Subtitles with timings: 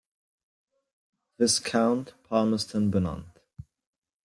[1.37, 3.39] Viscount Palmerston benannt.